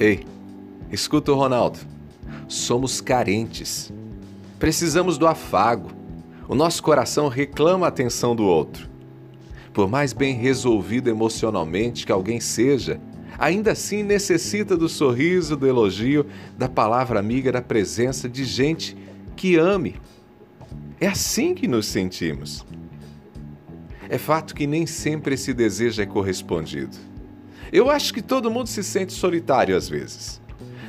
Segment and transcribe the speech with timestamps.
[0.00, 0.24] Ei,
[0.90, 1.78] escuta o Ronaldo.
[2.48, 3.92] Somos carentes.
[4.58, 5.90] Precisamos do afago.
[6.48, 8.88] O nosso coração reclama a atenção do outro.
[9.74, 12.98] Por mais bem resolvido emocionalmente que alguém seja,
[13.38, 16.24] ainda assim necessita do sorriso, do elogio,
[16.56, 18.96] da palavra amiga, da presença de gente
[19.36, 19.96] que ame.
[20.98, 22.64] É assim que nos sentimos.
[24.08, 27.09] É fato que nem sempre esse desejo é correspondido.
[27.72, 30.40] Eu acho que todo mundo se sente solitário às vezes.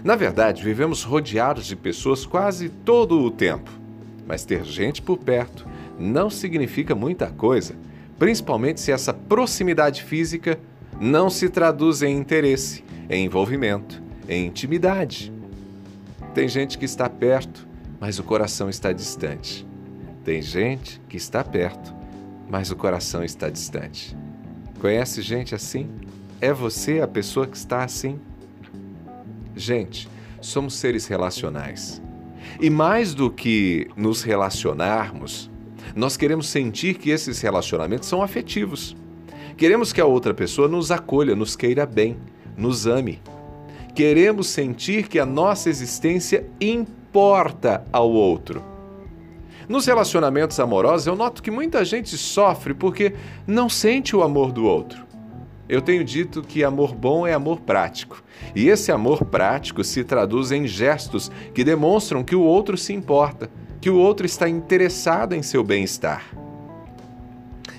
[0.03, 3.69] Na verdade, vivemos rodeados de pessoas quase todo o tempo.
[4.25, 5.67] Mas ter gente por perto
[5.99, 7.75] não significa muita coisa,
[8.17, 10.59] principalmente se essa proximidade física
[10.99, 15.31] não se traduz em interesse, em envolvimento, em intimidade.
[16.33, 17.67] Tem gente que está perto,
[17.99, 19.67] mas o coração está distante.
[20.23, 21.93] Tem gente que está perto,
[22.49, 24.15] mas o coração está distante.
[24.79, 25.89] Conhece gente assim?
[26.41, 28.19] É você a pessoa que está assim?
[29.55, 30.09] Gente,
[30.41, 32.01] somos seres relacionais.
[32.59, 35.51] E mais do que nos relacionarmos,
[35.95, 38.97] nós queremos sentir que esses relacionamentos são afetivos.
[39.55, 42.17] Queremos que a outra pessoa nos acolha, nos queira bem,
[42.57, 43.21] nos ame.
[43.93, 48.63] Queremos sentir que a nossa existência importa ao outro.
[49.69, 53.13] Nos relacionamentos amorosos, eu noto que muita gente sofre porque
[53.45, 55.10] não sente o amor do outro.
[55.71, 58.21] Eu tenho dito que amor bom é amor prático.
[58.53, 63.49] E esse amor prático se traduz em gestos que demonstram que o outro se importa,
[63.79, 66.25] que o outro está interessado em seu bem-estar.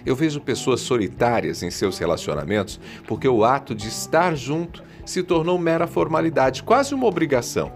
[0.06, 5.58] Eu vejo pessoas solitárias em seus relacionamentos porque o ato de estar junto se tornou
[5.58, 7.70] mera formalidade, quase uma obrigação.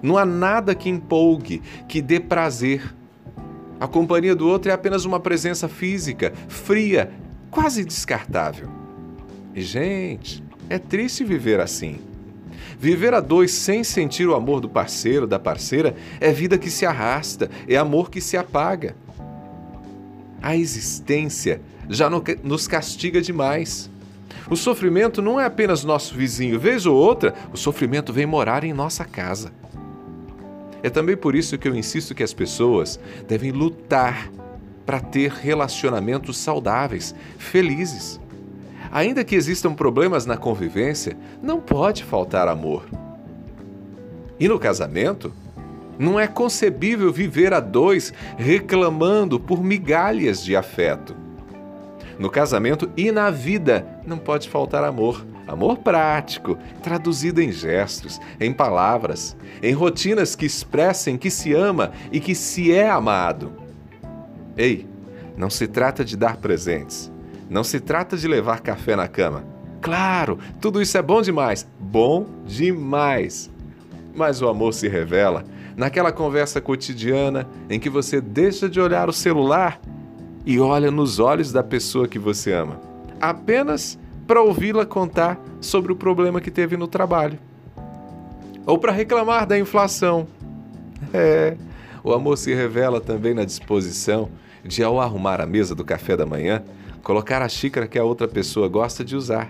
[0.00, 2.94] Não há nada que empolgue, que dê prazer,
[3.80, 7.10] a companhia do outro é apenas uma presença física, fria,
[7.50, 8.77] quase descartável.
[9.54, 12.00] Gente, é triste viver assim.
[12.78, 16.86] Viver a dois sem sentir o amor do parceiro, da parceira, é vida que se
[16.86, 18.94] arrasta, é amor que se apaga.
[20.40, 23.90] A existência já nos castiga demais.
[24.48, 28.72] O sofrimento não é apenas nosso vizinho, vez ou outra, o sofrimento vem morar em
[28.72, 29.52] nossa casa.
[30.82, 34.30] É também por isso que eu insisto que as pessoas devem lutar
[34.86, 38.20] para ter relacionamentos saudáveis, felizes.
[38.90, 42.84] Ainda que existam problemas na convivência, não pode faltar amor.
[44.40, 45.32] E no casamento,
[45.98, 51.16] não é concebível viver a dois reclamando por migalhas de afeto.
[52.18, 55.26] No casamento e na vida não pode faltar amor.
[55.46, 62.20] Amor prático, traduzido em gestos, em palavras, em rotinas que expressem que se ama e
[62.20, 63.52] que se é amado.
[64.56, 64.86] Ei,
[65.36, 67.10] não se trata de dar presentes.
[67.48, 69.44] Não se trata de levar café na cama.
[69.80, 71.66] Claro, tudo isso é bom demais.
[71.78, 73.50] Bom demais.
[74.14, 75.44] Mas o amor se revela
[75.76, 79.80] naquela conversa cotidiana em que você deixa de olhar o celular
[80.44, 82.80] e olha nos olhos da pessoa que você ama.
[83.20, 87.38] Apenas para ouvi-la contar sobre o problema que teve no trabalho.
[88.66, 90.26] Ou para reclamar da inflação.
[91.14, 91.56] É,
[92.02, 94.28] o amor se revela também na disposição
[94.64, 96.62] de, ao arrumar a mesa do café da manhã,
[97.02, 99.48] colocar a xícara que a outra pessoa gosta de usar.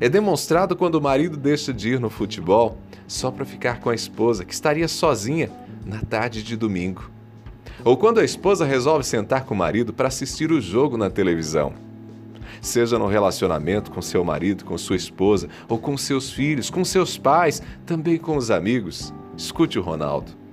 [0.00, 3.94] É demonstrado quando o marido deixa de ir no futebol só para ficar com a
[3.94, 5.50] esposa, que estaria sozinha
[5.84, 7.10] na tarde de domingo.
[7.84, 11.86] Ou quando a esposa resolve sentar com o marido para assistir o jogo na televisão
[12.60, 17.16] seja no relacionamento com seu marido, com sua esposa, ou com seus filhos, com seus
[17.16, 19.12] pais, também com os amigos.
[19.36, 20.45] Escute o Ronaldo.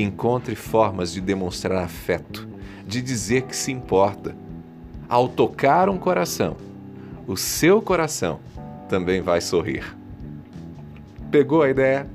[0.00, 2.46] Encontre formas de demonstrar afeto,
[2.86, 4.36] de dizer que se importa.
[5.08, 6.56] Ao tocar um coração,
[7.26, 8.38] o seu coração
[8.88, 9.96] também vai sorrir.
[11.32, 12.06] Pegou a ideia?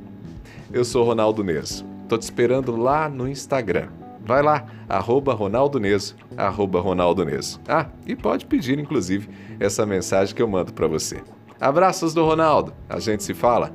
[0.71, 1.85] Eu sou Ronaldo Neso.
[2.07, 3.89] Tô te esperando lá no Instagram.
[4.25, 7.59] Vai lá, arroba Ronaldo Neso, arroba Ronaldo Neso.
[7.67, 9.27] Ah, e pode pedir, inclusive,
[9.59, 11.21] essa mensagem que eu mando para você.
[11.59, 12.73] Abraços do Ronaldo.
[12.87, 13.73] A gente se fala.